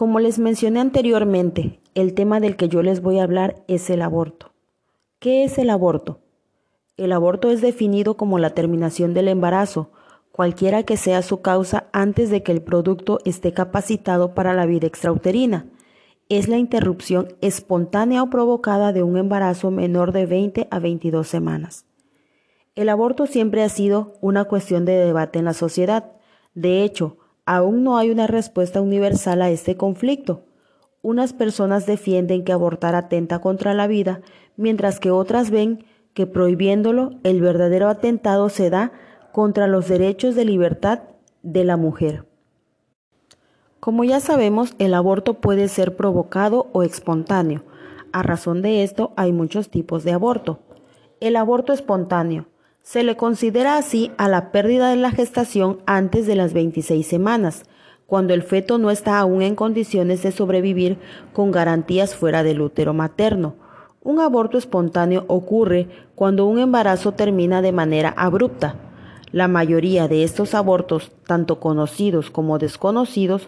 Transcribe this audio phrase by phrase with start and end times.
[0.00, 4.00] Como les mencioné anteriormente, el tema del que yo les voy a hablar es el
[4.00, 4.54] aborto.
[5.18, 6.20] ¿Qué es el aborto?
[6.96, 9.90] El aborto es definido como la terminación del embarazo,
[10.32, 14.86] cualquiera que sea su causa antes de que el producto esté capacitado para la vida
[14.86, 15.66] extrauterina.
[16.30, 21.84] Es la interrupción espontánea o provocada de un embarazo menor de 20 a 22 semanas.
[22.74, 26.12] El aborto siempre ha sido una cuestión de debate en la sociedad.
[26.54, 27.18] De hecho,
[27.50, 30.44] aún no hay una respuesta universal a este conflicto.
[31.02, 34.20] Unas personas defienden que abortar atenta contra la vida,
[34.56, 38.92] mientras que otras ven que prohibiéndolo el verdadero atentado se da
[39.32, 41.00] contra los derechos de libertad
[41.42, 42.24] de la mujer.
[43.80, 47.64] Como ya sabemos, el aborto puede ser provocado o espontáneo.
[48.12, 50.60] A razón de esto, hay muchos tipos de aborto.
[51.18, 52.46] El aborto espontáneo
[52.82, 57.64] se le considera así a la pérdida de la gestación antes de las 26 semanas,
[58.06, 60.98] cuando el feto no está aún en condiciones de sobrevivir
[61.32, 63.54] con garantías fuera del útero materno.
[64.02, 68.76] Un aborto espontáneo ocurre cuando un embarazo termina de manera abrupta,
[69.32, 73.46] la mayoría de estos abortos, tanto conocidos como desconocidos,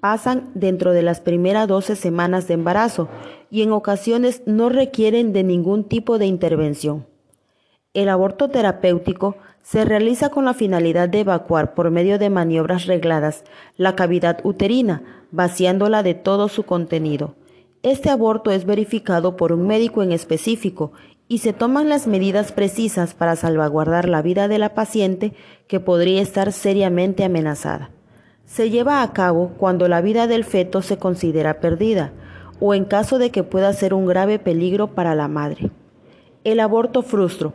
[0.00, 3.08] pasan dentro de las primeras 12 semanas de embarazo
[3.50, 7.06] y en ocasiones no requieren de ningún tipo de intervención.
[7.94, 13.44] El aborto terapéutico se realiza con la finalidad de evacuar por medio de maniobras regladas
[13.76, 17.34] la cavidad uterina, vaciándola de todo su contenido.
[17.82, 20.92] Este aborto es verificado por un médico en específico
[21.28, 25.34] y se toman las medidas precisas para salvaguardar la vida de la paciente
[25.66, 27.90] que podría estar seriamente amenazada.
[28.46, 32.12] Se lleva a cabo cuando la vida del feto se considera perdida
[32.58, 35.70] o en caso de que pueda ser un grave peligro para la madre.
[36.42, 37.52] El aborto frustro.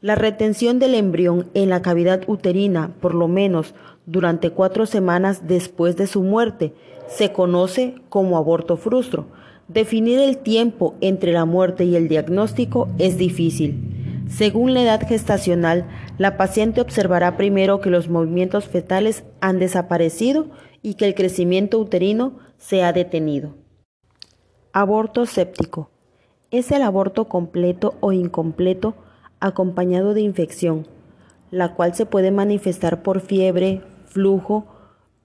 [0.00, 3.74] La retención del embrión en la cavidad uterina por lo menos
[4.06, 6.74] durante cuatro semanas después de su muerte
[7.08, 9.26] se conoce como aborto frustro
[9.68, 14.24] Definir el tiempo entre la muerte y el diagnóstico es difícil.
[14.28, 15.86] Según la edad gestacional,
[16.18, 20.46] la paciente observará primero que los movimientos fetales han desaparecido
[20.82, 23.56] y que el crecimiento uterino se ha detenido.
[24.72, 25.90] Aborto séptico.
[26.52, 28.94] Es el aborto completo o incompleto
[29.40, 30.86] acompañado de infección,
[31.50, 34.66] la cual se puede manifestar por fiebre, flujo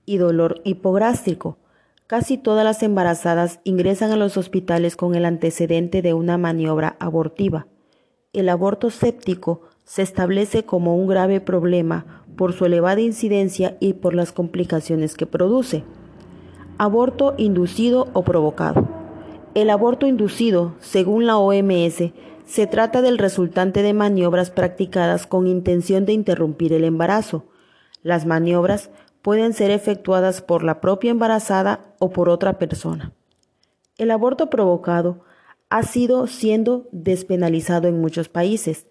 [0.06, 1.58] y dolor hipogástrico
[2.12, 7.68] Casi todas las embarazadas ingresan a los hospitales con el antecedente de una maniobra abortiva.
[8.34, 14.14] El aborto séptico se establece como un grave problema por su elevada incidencia y por
[14.14, 15.86] las complicaciones que produce.
[16.78, 18.90] Aborto inducido o provocado.
[19.54, 22.14] El aborto inducido, según la OMS,
[22.46, 27.44] se trata del resultante de maniobras practicadas con intención de interrumpir el embarazo.
[28.02, 28.92] Las maniobras
[29.22, 33.12] pueden ser efectuadas por la propia embarazada o por otra persona.
[33.98, 35.26] El aborto provocado
[35.70, 38.88] ha sido siendo despenalizado en muchos países,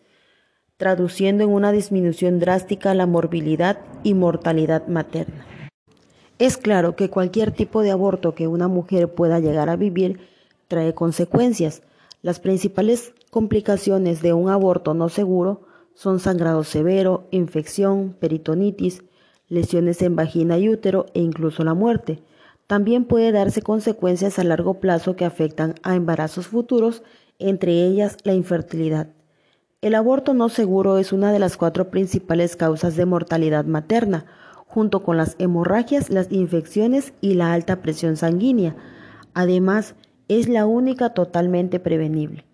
[0.77, 5.47] traduciendo en una disminución drástica la morbilidad y mortalidad materna.
[6.39, 10.21] Es claro que cualquier tipo de aborto que una mujer pueda llegar a vivir
[10.71, 11.83] trae consecuencias.
[12.23, 15.63] Las principales complicaciones de un aborto no seguro
[15.95, 19.03] son sangrado severo, infección, peritonitis,
[19.49, 22.23] lesiones en vagina y útero e incluso la muerte.
[22.69, 27.03] También puede darse consecuencias a largo plazo que afectan a embarazos futuros,
[27.41, 29.09] entre ellas la infertilidad.
[29.81, 34.25] El aborto no seguro es una de las cuatro principales causas de mortalidad materna,
[34.67, 38.77] junto con las hemorragias, las infecciones y la alta presión sanguínea.
[39.35, 39.97] Además,
[40.31, 42.45] es la única totalmente prevenible.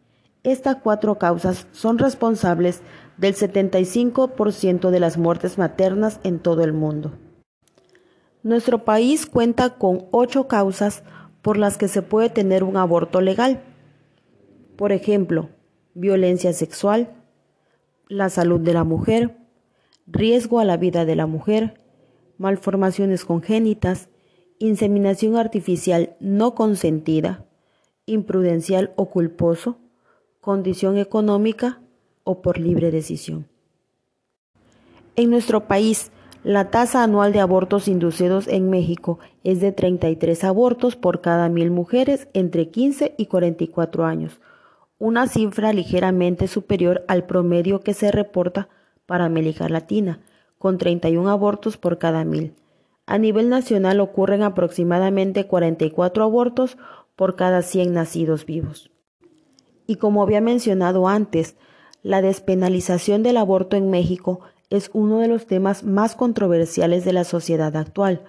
[0.45, 2.81] Estas cuatro causas son responsables
[3.19, 7.13] del 75% de las muertes maternas en todo el mundo.
[8.43, 11.03] Nuestro país cuenta con ocho causas
[11.43, 13.63] por las que se puede tener un aborto legal.
[14.77, 15.51] Por ejemplo,
[15.93, 17.13] violencia sexual,
[18.09, 19.37] la salud de la mujer,
[20.07, 21.79] riesgo a la vida de la mujer,
[22.39, 24.09] malformaciones congénitas,
[24.59, 27.47] inseminación artificial no consentida,
[28.07, 29.79] imprudencial o culposo,
[30.41, 31.81] condición económica
[32.25, 33.47] o por libre decisión.
[35.17, 36.13] En nuestro país,
[36.45, 41.73] la tasa anual de abortos inducidos en México es de 33 abortos por cada mil
[41.73, 44.41] mujeres entre 15 y 44 años,
[44.99, 48.69] una cifra ligeramente superior al promedio que se reporta
[49.07, 50.21] para América Latina,
[50.59, 52.55] con 31 abortos por cada mil.
[53.07, 56.77] A nivel nacional ocurren aproximadamente 44 abortos
[57.17, 58.91] por cada 100 nacidos vivos.
[59.87, 61.57] Y como había mencionado antes,
[62.03, 64.41] la despenalización del aborto en México
[64.71, 68.23] es uno de los temas más controversiales de la sociedad actual,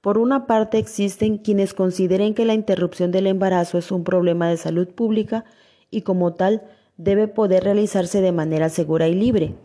[0.00, 4.56] Por una parte existen quienes consideren que la interrupción del embarazo es un problema de
[4.56, 5.44] salud pública
[5.90, 6.62] y como tal
[6.96, 9.56] debe poder realizarse de manera segura y libre.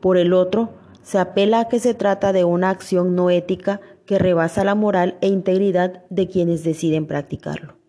[0.00, 4.20] Por el otro, se apela a que se trata de una acción no ética que
[4.20, 7.79] rebasa la moral e integridad de quienes deciden practicarlo.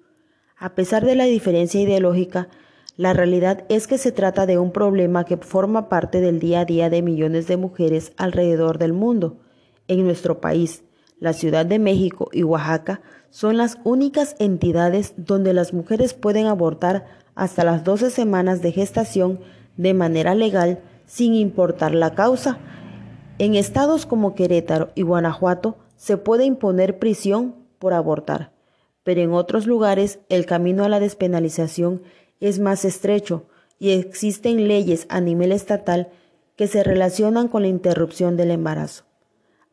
[0.61, 2.47] A pesar de la diferencia ideológica,
[2.95, 6.65] la realidad es que se trata de un problema que forma parte del día a
[6.65, 9.39] día de millones de mujeres alrededor del mundo.
[9.87, 10.83] En nuestro país,
[11.19, 17.05] la Ciudad de México y Oaxaca son las únicas entidades donde las mujeres pueden abortar
[17.33, 19.39] hasta las 12 semanas de gestación
[19.77, 22.59] de manera legal sin importar la causa.
[23.39, 28.51] En estados como Querétaro y Guanajuato se puede imponer prisión por abortar,
[29.03, 32.03] pero en otros lugares el camino a la despenalización
[32.39, 33.45] es más estrecho
[33.79, 36.09] y existen leyes a nivel estatal
[36.55, 39.05] que se relacionan con la interrupción del embarazo.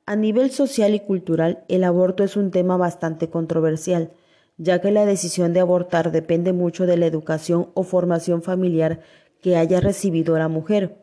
[0.06, 4.12] A nivel social y cultural, el aborto es un tema bastante controversial,
[4.56, 9.00] ya que la decisión de abortar depende mucho de la educación o formación familiar
[9.42, 10.96] que haya recibido la mujer,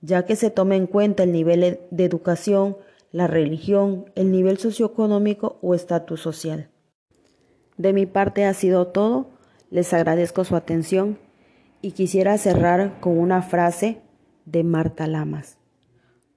[0.00, 2.76] ya que se toma en cuenta el nivel de educación,
[3.12, 6.69] la religión, el nivel socioeconómico o estatus social.
[7.80, 9.30] De mi parte ha sido todo,
[9.70, 11.18] les agradezco su atención
[11.80, 14.02] y quisiera cerrar con una frase
[14.44, 15.56] de Marta Lamas.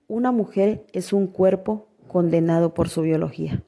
[0.08, 3.62] Una mujer es un cuerpo condenado por su biología.